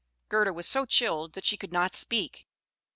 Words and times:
Gerda 0.29 0.51
was 0.51 0.65
so 0.67 0.85
chilled 0.87 1.33
that 1.33 1.45
she 1.45 1.57
could 1.57 1.71
not 1.71 1.93
speak. 1.93 2.47